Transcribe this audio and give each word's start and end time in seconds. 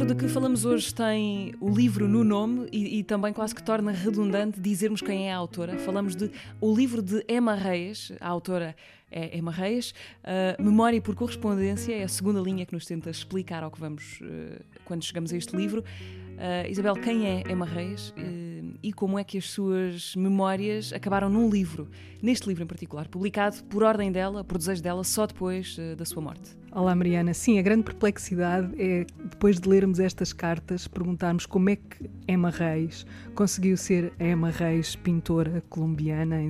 Livro 0.00 0.14
de 0.14 0.20
que 0.24 0.32
falamos 0.32 0.64
hoje 0.64 0.94
tem 0.94 1.54
o 1.60 1.68
livro 1.68 2.08
no 2.08 2.24
nome 2.24 2.66
e, 2.72 3.00
e, 3.00 3.04
também 3.04 3.34
quase 3.34 3.54
que 3.54 3.62
torna 3.62 3.92
redundante 3.92 4.58
dizermos 4.58 5.02
quem 5.02 5.28
é 5.28 5.32
a 5.32 5.36
autora. 5.36 5.76
Falamos 5.76 6.16
de 6.16 6.30
o 6.58 6.74
livro 6.74 7.02
de 7.02 7.22
Emma 7.28 7.54
Reis, 7.54 8.10
a 8.18 8.28
autora 8.28 8.74
é 9.10 9.36
Emma 9.36 9.50
Reis. 9.50 9.92
Uh, 10.22 10.62
Memória 10.62 11.02
por 11.02 11.14
correspondência 11.14 11.92
é 11.92 12.02
a 12.02 12.08
segunda 12.08 12.40
linha 12.40 12.64
que 12.64 12.72
nos 12.72 12.86
tenta 12.86 13.10
explicar 13.10 13.62
ao 13.62 13.70
que 13.70 13.78
vamos 13.78 14.20
uh, 14.22 14.64
quando 14.86 15.04
chegamos 15.04 15.34
a 15.34 15.36
este 15.36 15.54
livro. 15.54 15.80
Uh, 15.80 16.70
Isabel, 16.70 16.94
quem 16.94 17.26
é 17.26 17.42
Emma 17.50 17.66
Reis 17.66 18.14
e 18.82 18.92
como 18.92 19.18
é 19.18 19.24
que 19.24 19.38
as 19.38 19.50
suas 19.50 20.14
memórias 20.16 20.92
acabaram 20.92 21.28
num 21.28 21.50
livro, 21.50 21.88
neste 22.22 22.48
livro 22.48 22.64
em 22.64 22.66
particular, 22.66 23.08
publicado 23.08 23.62
por 23.64 23.82
ordem 23.82 24.10
dela, 24.10 24.42
por 24.42 24.58
desejo 24.58 24.82
dela, 24.82 25.04
só 25.04 25.26
depois 25.26 25.76
uh, 25.78 25.96
da 25.96 26.04
sua 26.04 26.22
morte? 26.22 26.56
Olá, 26.72 26.94
Mariana. 26.94 27.34
Sim, 27.34 27.58
a 27.58 27.62
grande 27.62 27.82
perplexidade 27.82 28.72
é, 28.80 29.04
depois 29.24 29.58
de 29.58 29.68
lermos 29.68 29.98
estas 29.98 30.32
cartas, 30.32 30.86
perguntarmos 30.86 31.44
como 31.44 31.68
é 31.68 31.76
que 31.76 32.08
Emma 32.28 32.50
Reis 32.50 33.04
conseguiu 33.34 33.76
ser 33.76 34.12
a 34.20 34.24
Emma 34.24 34.50
Reis, 34.50 34.94
pintora 34.94 35.62
colombiana, 35.68 36.40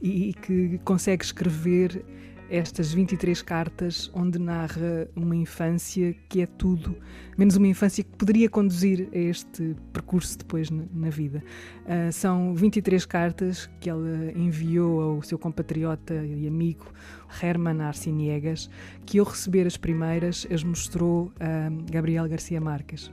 e, 0.00 0.30
e 0.30 0.32
que 0.32 0.78
consegue 0.84 1.24
escrever 1.24 2.02
estas 2.52 2.92
23 2.92 3.40
cartas 3.40 4.10
onde 4.12 4.38
narra 4.38 5.08
uma 5.16 5.34
infância 5.34 6.14
que 6.28 6.42
é 6.42 6.46
tudo, 6.46 6.94
menos 7.38 7.56
uma 7.56 7.66
infância 7.66 8.04
que 8.04 8.10
poderia 8.10 8.48
conduzir 8.50 9.08
a 9.10 9.16
este 9.16 9.74
percurso 9.90 10.36
depois 10.36 10.70
na, 10.70 10.84
na 10.92 11.08
vida. 11.08 11.42
Uh, 11.86 12.12
são 12.12 12.54
23 12.54 13.06
cartas 13.06 13.70
que 13.80 13.88
ela 13.88 14.30
enviou 14.36 15.00
ao 15.00 15.22
seu 15.22 15.38
compatriota 15.38 16.14
e 16.14 16.46
amigo 16.46 16.92
Herman 17.42 17.80
Arciniegas, 17.80 18.68
que 19.06 19.18
ao 19.18 19.24
receber 19.24 19.66
as 19.66 19.78
primeiras 19.78 20.46
as 20.52 20.62
mostrou 20.62 21.32
a 21.40 21.70
Gabriel 21.90 22.28
Garcia 22.28 22.60
Marques 22.60 23.10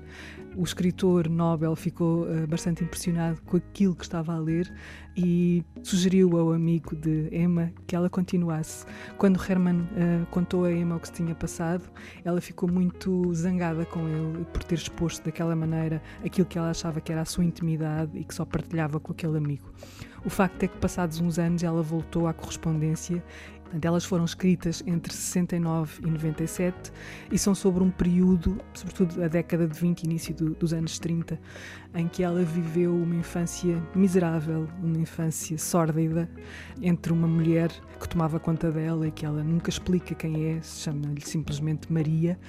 o 0.55 0.63
escritor 0.63 1.29
Nobel 1.29 1.75
ficou 1.75 2.23
uh, 2.23 2.47
bastante 2.47 2.83
impressionado 2.83 3.41
com 3.43 3.57
aquilo 3.57 3.95
que 3.95 4.03
estava 4.03 4.33
a 4.33 4.39
ler 4.39 4.71
e 5.15 5.63
sugeriu 5.83 6.37
ao 6.37 6.51
amigo 6.51 6.95
de 6.95 7.29
Emma 7.31 7.71
que 7.85 7.95
ela 7.95 8.09
continuasse. 8.09 8.85
Quando 9.17 9.28
Herman 9.37 9.81
uh, 9.81 10.25
contou 10.31 10.65
a 10.65 10.71
Emma 10.71 10.95
o 10.95 10.99
que 10.99 11.07
se 11.07 11.13
tinha 11.13 11.35
passado, 11.35 11.83
ela 12.23 12.39
ficou 12.39 12.71
muito 12.71 13.33
zangada 13.33 13.85
com 13.85 14.07
ele 14.07 14.45
por 14.45 14.63
ter 14.63 14.75
exposto 14.75 15.25
daquela 15.25 15.55
maneira 15.55 16.01
aquilo 16.23 16.47
que 16.47 16.57
ela 16.57 16.69
achava 16.69 17.01
que 17.01 17.11
era 17.11 17.21
a 17.21 17.25
sua 17.25 17.43
intimidade 17.43 18.17
e 18.17 18.23
que 18.23 18.33
só 18.33 18.45
partilhava 18.45 18.99
com 18.99 19.11
aquele 19.11 19.37
amigo. 19.37 19.71
O 20.25 20.29
facto 20.29 20.63
é 20.63 20.67
que, 20.67 20.77
passados 20.77 21.19
uns 21.19 21.39
anos, 21.39 21.63
ela 21.63 21.81
voltou 21.81 22.27
à 22.27 22.33
correspondência 22.33 23.23
elas 23.81 24.05
foram 24.05 24.25
escritas 24.25 24.83
entre 24.85 25.13
69 25.13 26.01
e 26.05 26.09
97 26.09 26.91
e 27.31 27.37
são 27.37 27.53
sobre 27.53 27.83
um 27.83 27.89
período, 27.89 28.59
sobretudo 28.73 29.23
a 29.23 29.27
década 29.27 29.67
de 29.67 29.79
20 29.79 30.03
início 30.03 30.33
do, 30.33 30.55
dos 30.55 30.73
anos 30.73 30.99
30, 30.99 31.39
em 31.95 32.07
que 32.07 32.23
ela 32.23 32.43
viveu 32.43 32.95
uma 32.95 33.15
infância 33.15 33.81
miserável, 33.95 34.67
uma 34.81 34.97
infância 34.97 35.57
sórdida, 35.57 36.29
entre 36.81 37.11
uma 37.11 37.27
mulher 37.27 37.71
que 37.99 38.07
tomava 38.07 38.39
conta 38.39 38.71
dela 38.71 39.07
e 39.07 39.11
que 39.11 39.25
ela 39.25 39.43
nunca 39.43 39.69
explica 39.69 40.13
quem 40.15 40.51
é, 40.51 40.61
chama-lhe 40.61 41.21
simplesmente 41.21 41.91
Maria, 41.91 42.39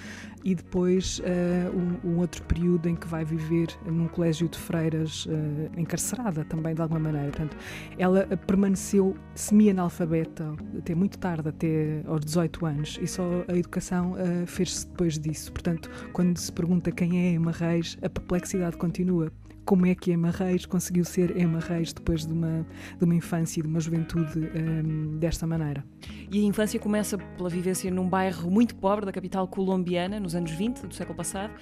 e 0.45 0.55
depois 0.55 1.21
uh, 1.21 1.77
um, 1.77 2.13
um, 2.13 2.19
outro 2.19 2.43
período 2.45 2.89
em 2.89 2.97
que 2.97 3.07
vai 3.07 3.25
viver 3.25 3.69
num 3.85 4.09
colégio 4.09 4.49
de 4.49 4.59
freiras 4.59 5.27
uh, 5.27 5.31
encarcerada 5.77 6.45
também 6.45 6.75
de 6.75 6.81
alguma 6.81 7.01
maneira. 7.01 7.29
Portanto, 7.29 7.57
ela 7.99 8.27
permaneceu 8.47 9.17
semi-analfabeta 9.35 10.55
até 10.79 10.95
muito 10.95 11.10
tarde, 11.19 11.49
até 11.49 12.03
aos 12.07 12.21
18 12.25 12.67
anos, 12.67 12.99
e 13.01 13.07
só 13.07 13.23
a 13.49 13.57
educação 13.57 14.13
uh, 14.13 14.47
fez-se 14.47 14.87
depois 14.87 15.19
disso. 15.19 15.53
Portanto, 15.53 15.91
quando 16.13 16.39
se 16.39 16.53
pergunta 16.53 16.91
quem 16.91 17.19
é 17.19 17.33
Emma 17.33 17.53
Reis, 17.53 17.99
a 18.03 18.09
perplexidade 18.09 18.77
continua 18.77 19.33
como 19.71 19.87
é 19.87 19.95
que 19.95 20.11
Emma 20.11 20.31
Reis 20.31 20.67
conseguiu 20.67 21.05
ser 21.05 21.37
Emma 21.37 21.61
Reis 21.61 21.93
depois 21.93 22.27
de 22.27 22.33
uma, 22.33 22.67
de 22.99 23.05
uma 23.05 23.15
infância 23.15 23.61
e 23.61 23.63
de 23.63 23.69
uma 23.69 23.79
juventude 23.79 24.39
um, 24.39 25.17
desta 25.19 25.47
maneira. 25.47 25.85
E 26.29 26.41
a 26.41 26.43
infância 26.43 26.81
começa 26.81 27.17
pela 27.17 27.49
vivência 27.49 27.89
num 27.89 28.09
bairro 28.09 28.51
muito 28.51 28.75
pobre 28.75 29.07
da 29.07 29.13
capital 29.13 29.47
colombiana, 29.47 30.19
nos 30.19 30.35
anos 30.35 30.51
20 30.51 30.87
do 30.87 30.95
século 30.95 31.17
passado. 31.17 31.53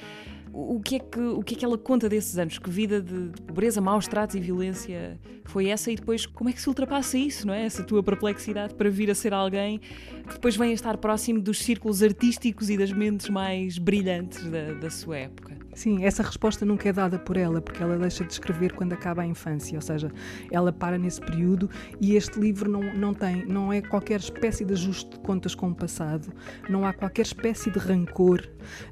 O 0.52 0.80
que, 0.80 0.96
é 0.96 0.98
que, 0.98 1.20
o 1.20 1.42
que 1.42 1.54
é 1.54 1.58
que 1.58 1.64
ela 1.64 1.78
conta 1.78 2.08
desses 2.08 2.38
anos? 2.38 2.58
Que 2.58 2.70
vida 2.70 3.00
de, 3.00 3.28
de 3.28 3.42
pobreza, 3.42 3.80
maus 3.80 4.06
tratos 4.06 4.36
e 4.36 4.40
violência 4.40 5.18
foi 5.44 5.68
essa? 5.68 5.90
E 5.90 5.96
depois, 5.96 6.26
como 6.26 6.50
é 6.50 6.52
que 6.52 6.60
se 6.60 6.68
ultrapassa 6.68 7.16
isso, 7.18 7.46
não 7.46 7.54
é? 7.54 7.64
Essa 7.64 7.82
tua 7.82 8.02
perplexidade 8.02 8.74
para 8.74 8.90
vir 8.90 9.10
a 9.10 9.14
ser 9.14 9.32
alguém 9.32 9.78
que 9.78 10.34
depois 10.34 10.56
vem 10.56 10.70
a 10.70 10.74
estar 10.74 10.96
próximo 10.98 11.40
dos 11.40 11.58
círculos 11.58 12.02
artísticos 12.02 12.70
e 12.70 12.76
das 12.76 12.92
mentes 12.92 13.28
mais 13.28 13.78
brilhantes 13.78 14.44
da, 14.44 14.74
da 14.74 14.90
sua 14.90 15.18
época? 15.18 15.58
Sim, 15.78 16.04
essa 16.04 16.24
resposta 16.24 16.64
nunca 16.64 16.88
é 16.88 16.92
dada 16.92 17.20
por 17.20 17.36
ela, 17.36 17.60
porque 17.60 17.80
ela 17.80 17.96
deixa 17.96 18.24
de 18.24 18.32
escrever 18.32 18.72
quando 18.72 18.94
acaba 18.94 19.22
a 19.22 19.26
infância, 19.26 19.76
ou 19.76 19.80
seja, 19.80 20.10
ela 20.50 20.72
para 20.72 20.98
nesse 20.98 21.20
período 21.20 21.70
e 22.00 22.16
este 22.16 22.36
livro 22.40 22.68
não, 22.68 22.82
não 22.94 23.14
tem, 23.14 23.46
não 23.46 23.72
é 23.72 23.80
qualquer 23.80 24.18
espécie 24.18 24.64
de 24.64 24.72
ajuste 24.72 25.10
de 25.10 25.20
contas 25.20 25.54
com 25.54 25.68
o 25.68 25.74
passado, 25.74 26.32
não 26.68 26.84
há 26.84 26.92
qualquer 26.92 27.22
espécie 27.22 27.70
de 27.70 27.78
rancor. 27.78 28.42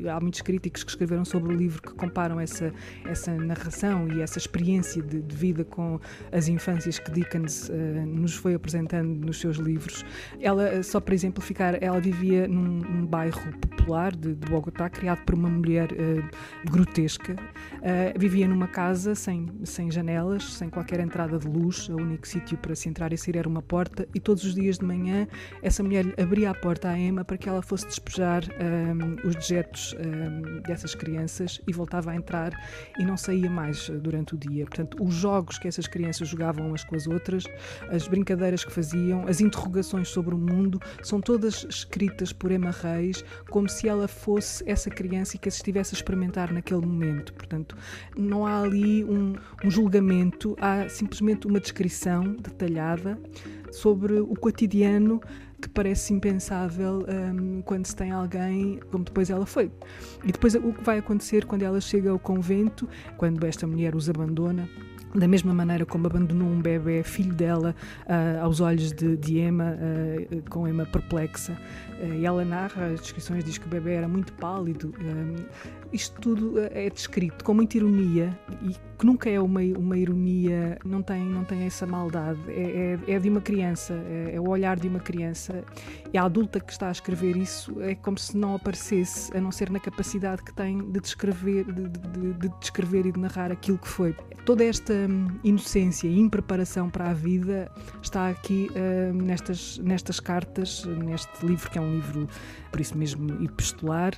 Há 0.09 0.21
muitos 0.21 0.43
críticos 0.43 0.85
que 0.85 0.91
escreveram 0.91 1.25
sobre 1.25 1.56
livro 1.57 1.83
que 1.83 1.93
comparam 1.95 2.39
essa, 2.39 2.73
essa 3.05 3.35
narração 3.35 4.09
e 4.09 4.21
essa 4.21 4.39
experiência 4.39 5.03
de, 5.03 5.23
de 5.23 5.37
vida 5.37 5.65
com 5.65 6.01
as 6.33 6.49
infâncias 6.49 6.99
que 6.99 7.11
Dickens 7.11 7.69
uh, 7.69 7.73
nos 8.07 8.35
foi 8.35 8.55
apresentando 8.55 9.09
nos 9.09 9.41
seus 9.41 9.57
livros. 9.57 10.05
Ela, 10.41 10.69
eh, 10.69 10.83
só 10.83 11.01
para 11.01 11.15
exemplificar, 11.15 11.79
ela 11.81 12.01
vivia 12.01 12.47
num, 12.47 12.81
num 12.81 13.07
bairro 13.07 13.53
popular 13.59 14.15
de, 14.15 14.35
de 14.35 14.51
Bogotá, 14.51 14.89
criado 14.89 15.25
por 15.25 15.35
uma 15.35 15.49
mulher 15.49 15.89
uh, 15.93 16.71
grotesca. 16.71 17.35
Uh, 17.35 18.19
vivia 18.19 18.47
numa 18.49 18.69
casa 18.69 19.15
sem, 19.15 19.51
sem 19.65 19.91
janelas, 19.91 20.45
sem 20.55 20.69
qualquer 20.69 21.01
entrada 21.01 21.39
de 21.39 21.47
luz. 21.47 21.89
O 21.89 21.97
único 21.97 22.27
sítio 22.27 22.59
para 22.59 22.75
se 22.75 22.89
entrar 22.89 23.13
e 23.13 23.19
sair 23.19 23.37
era 23.37 23.49
uma 23.49 23.63
porta. 23.63 24.07
E 24.15 24.21
todos 24.21 24.45
os 24.45 24.55
dias 24.55 24.79
de 24.79 24.85
manhã, 24.85 25.27
essa 25.63 25.83
mulher 25.83 26.07
abria 26.21 26.51
a 26.51 26.55
porta 26.55 26.89
à 26.89 26.99
Emma 26.99 27.25
para 27.25 27.37
que 27.37 27.49
ela 27.49 27.63
fosse 27.63 27.87
despejar 27.87 28.45
um, 28.45 29.17
ah, 29.17 29.27
os 29.27 29.35
dejetos 29.35 29.95
um, 29.95 30.59
ah, 30.59 30.61
dessas 30.67 30.95
crianças 30.95 31.36
e 31.67 31.73
voltava 31.73 32.11
a 32.13 32.17
entrar 32.17 32.53
e 32.99 33.05
não 33.05 33.17
saía 33.17 33.51
mais 33.51 33.89
durante 33.89 34.35
o 34.35 34.39
dia. 34.39 34.65
Portanto, 34.65 34.97
os 35.03 35.15
jogos 35.15 35.59
que 35.59 35.69
essas 35.69 35.87
crianças 35.87 36.29
jogavam 36.29 36.69
umas 36.69 36.85
com 36.85 36.95
as 36.95 37.07
outras, 37.07 37.45
as 37.91 38.09
brincadeiras 38.09 38.65
que 38.65 38.73
faziam, 38.73 39.27
as 39.29 39.41
interrogações 39.41 40.09
sobre 40.09 40.35
o 40.35 40.39
mundo, 40.39 40.81
são 41.03 41.21
todas 41.21 41.67
escritas 41.69 42.33
por 42.33 42.51
Emma 42.51 42.71
Reis 42.71 43.25
como 43.51 43.69
se 43.69 43.89
ela 43.89 44.09
fosse 44.09 44.63
essa 44.67 44.89
criança 44.89 45.37
e 45.37 45.39
que 45.39 45.49
as 45.49 45.57
estivesse 45.57 45.95
a 45.95 45.97
experimentar 45.97 46.53
naquele 46.53 46.87
momento. 46.87 47.33
Portanto, 47.35 47.77
não 48.17 48.47
há 48.47 48.63
ali 48.63 49.05
um, 49.05 49.35
um 49.65 49.71
julgamento, 49.71 50.57
há 50.61 50.89
simplesmente 50.89 51.47
uma 51.47 51.61
descrição 51.61 52.35
detalhada 52.35 53.19
sobre 53.73 54.21
o 54.21 54.35
cotidiano 54.35 55.21
que 55.61 55.69
parece 55.69 56.13
impensável 56.13 57.05
um, 57.09 57.63
quando 57.63 57.87
se 57.87 57.97
tem 57.97 58.11
alguém 58.11 58.81
como 58.91 59.05
depois 59.05 59.31
ela 59.31 59.47
foi. 59.47 59.71
E 60.25 60.33
depois 60.33 60.55
o 60.55 60.73
que 60.73 60.83
vai 60.83 60.99
acontecer 60.99 61.45
quando 61.45 61.63
ela 61.63 61.81
chega 61.81 62.11
ao 62.11 62.19
convento, 62.19 62.89
quando 63.17 63.45
esta 63.45 63.67
mulher 63.67 63.95
os 63.95 64.09
abandona, 64.09 64.69
da 65.15 65.27
mesma 65.27 65.55
maneira 65.55 65.87
como 65.87 66.07
abandonou 66.07 66.49
um 66.49 66.61
bebê, 66.61 67.03
filho 67.03 67.35
dela, 67.35 67.75
uh, 68.07 68.45
aos 68.45 68.61
olhos 68.61 68.93
de, 68.93 69.17
de 69.17 69.39
Emma, 69.39 69.77
uh, 69.77 70.51
com 70.51 70.69
Emma 70.69 70.85
perplexa. 70.85 71.57
Uh, 72.01 72.25
ela 72.25 72.45
narra, 72.45 72.87
as 72.87 73.01
descrições 73.01 73.45
diz 73.45 73.59
que 73.59 73.67
o 73.67 73.71
bebê 73.71 73.95
era 73.95 74.09
muito 74.09 74.33
pálido. 74.35 74.93
isto 75.93 76.21
tudo 76.21 76.55
é 76.71 76.91
descrito 76.91 77.45
com 77.45 77.55
muita 77.55 77.77
ironia 77.77 78.39
e 78.63 78.77
que 78.99 79.05
nunca 79.05 79.29
é 79.29 79.41
uma, 79.41 79.61
uma 79.61 79.97
ironia, 79.97 80.79
não 80.85 81.03
tem, 81.03 81.25
não 81.25 81.45
tem 81.45 81.63
essa 81.65 81.87
maldade. 81.87 82.41
É, 82.49 82.99
é, 83.09 83.13
é 83.13 83.19
de 83.19 83.29
uma 83.29 83.41
criança, 83.41 83.93
é, 83.93 84.35
é, 84.35 84.41
o 84.41 84.49
olhar 84.49 84.79
de 84.79 84.89
uma 84.89 85.01
criança. 85.01 85.65
E 86.13 86.19
a 86.19 86.25
adulta 86.25 86.61
que 86.61 86.73
está 86.73 86.89
a 86.89 86.93
escrever 86.93 87.37
isso 87.37 87.81
é 87.83 87.95
como 87.95 88.19
se 88.19 88.37
não 88.37 88.55
aparecesse, 88.55 89.37
a 89.37 89.41
não 89.41 89.53
ser 89.53 89.71
na 89.71 89.79
capacidade 89.79 90.43
que 90.43 90.53
tem 90.53 90.79
de 90.91 91.01
descrever, 91.01 91.65
de, 91.65 91.89
de, 91.89 92.33
de 92.35 92.49
descrever 92.61 93.07
e 93.07 93.13
de 93.13 93.21
narrar 93.21 93.53
aquilo 93.53 93.79
que 93.79 93.89
foi. 93.89 94.15
Toda 94.45 94.65
esta 94.65 94.93
hum, 94.93 95.29
inocência 95.45 96.09
e 96.09 96.19
impreparação 96.19 96.89
para 96.89 97.11
a 97.11 97.13
vida 97.13 97.71
está 98.03 98.29
aqui 98.29 98.71
uh, 98.71 99.13
nestas, 99.13 99.79
nestas 99.79 100.21
cartas, 100.21 100.85
neste 100.85 101.45
livro, 101.45 101.71
que 101.71 101.79
é 101.79 101.81
um 101.81 101.95
livro, 101.95 102.29
por 102.71 102.81
isso 102.81 102.97
mesmo, 102.97 103.43
epistolar, 103.43 104.15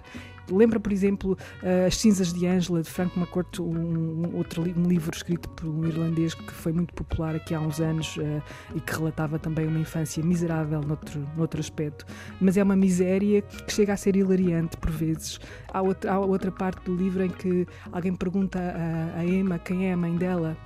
Lembra, 0.51 0.81
por 0.81 0.93
exemplo, 0.93 1.33
uh, 1.63 1.87
As 1.87 1.97
Cinzas 1.97 2.33
de 2.33 2.47
Ângela, 2.47 2.83
de 2.83 2.91
Frank 2.91 3.19
McCourt, 3.19 3.61
um, 3.61 4.37
outro 4.37 4.63
um 4.63 4.85
livro 4.85 5.15
escrito 5.15 5.49
por 5.51 5.67
um 5.67 5.87
irlandês 5.87 6.35
que 6.35 6.53
foi 6.53 6.73
muito 6.73 6.93
popular 6.95 7.35
aqui 7.35 7.55
há 7.55 7.61
uns 7.61 7.81
anos 7.81 8.17
uh, 8.17 8.43
e 8.75 8.81
que 8.81 8.93
relatava 8.93 9.39
também 9.39 9.67
uma 9.67 9.79
infância 9.79 10.23
miserável 10.23 10.81
noutro, 10.81 11.27
noutro 11.37 11.61
aspecto. 11.61 12.07
Mas 12.41 12.57
é 12.57 12.63
uma 12.63 12.77
miséria 12.77 13.43
que 13.43 13.73
chega 13.73 13.93
a 13.93 13.97
ser 13.97 14.17
hilariante 14.17 14.77
por 14.77 14.91
vezes. 14.91 15.39
Há 15.73 15.83
outra, 15.83 16.13
há 16.13 16.19
outra 16.19 16.51
parte 16.51 16.85
do 16.85 16.95
livro 16.95 17.23
em 17.23 17.31
que 17.31 17.67
alguém 17.93 18.15
pergunta 18.15 18.59
a, 18.59 19.21
a 19.21 19.25
Emma 19.25 19.59
quem 19.59 19.89
é 19.89 19.93
a 19.93 19.97
mãe 19.97 20.17
dela 20.17 20.57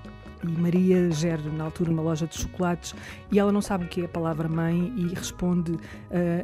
e 0.43 0.61
Maria 0.61 1.11
gera 1.11 1.43
na 1.51 1.65
altura 1.65 1.91
uma 1.91 2.03
loja 2.03 2.27
de 2.27 2.39
chocolates 2.39 2.95
e 3.31 3.39
ela 3.39 3.53
não 3.53 3.61
sabe 3.61 3.85
o 3.85 3.89
que 3.89 4.03
é 4.03 4.05
a 4.05 4.09
palavra 4.09 4.49
mãe 4.49 4.93
e 4.97 5.15
responde 5.15 5.73
uh, 5.73 5.79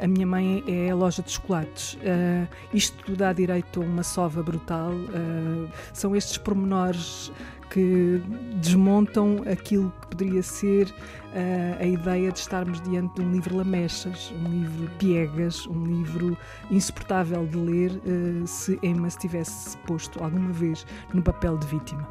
a 0.02 0.06
minha 0.06 0.26
mãe 0.26 0.62
é 0.66 0.90
a 0.90 0.94
loja 0.94 1.22
de 1.22 1.32
chocolates. 1.32 1.94
Uh, 1.94 2.48
isto 2.72 3.16
dá 3.16 3.32
direito 3.32 3.82
a 3.82 3.84
uma 3.84 4.02
sova 4.02 4.42
brutal. 4.42 4.92
Uh, 4.92 5.68
são 5.92 6.14
estes 6.14 6.38
pormenores 6.38 7.32
que 7.70 8.22
desmontam 8.60 9.42
aquilo 9.50 9.92
que 10.00 10.06
poderia 10.08 10.42
ser 10.42 10.88
uh, 10.88 11.80
a 11.80 11.86
ideia 11.86 12.32
de 12.32 12.38
estarmos 12.38 12.80
diante 12.82 13.14
de 13.14 13.22
um 13.22 13.32
livro 13.32 13.56
lamechas, 13.56 14.32
um 14.32 14.48
livro 14.48 14.90
piegas, 14.98 15.66
um 15.66 15.84
livro 15.84 16.36
insuportável 16.70 17.46
de 17.46 17.56
ler 17.56 17.90
uh, 17.90 18.46
se 18.46 18.78
Emma 18.82 19.08
se 19.10 19.18
tivesse 19.18 19.76
posto 19.78 20.22
alguma 20.22 20.52
vez 20.52 20.86
no 21.12 21.22
papel 21.22 21.56
de 21.58 21.66
vítima. 21.66 22.08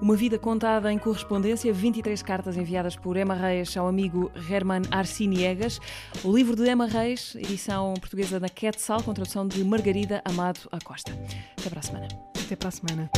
Uma 0.00 0.14
vida 0.14 0.38
contada 0.38 0.92
em 0.92 0.98
correspondência, 0.98 1.72
23 1.72 2.22
cartas 2.22 2.56
enviadas 2.56 2.94
por 2.94 3.16
Emma 3.16 3.34
Reis 3.34 3.76
ao 3.76 3.88
amigo 3.88 4.30
Herman 4.48 4.82
Arciniegas. 4.90 5.80
O 6.22 6.34
livro 6.36 6.54
de 6.54 6.70
Emma 6.70 6.86
Reis, 6.86 7.34
edição 7.34 7.94
portuguesa 7.94 8.38
da 8.38 8.48
Quetzal, 8.48 9.02
com 9.02 9.12
tradução 9.12 9.46
de 9.46 9.64
Margarida 9.64 10.22
Amado 10.24 10.60
Acosta. 10.70 11.12
Até 11.58 11.68
para 11.68 11.80
a 11.80 11.82
semana. 11.82 12.08
Até 12.44 12.54
para 12.54 12.68
a 12.68 12.70
semana. 12.70 13.10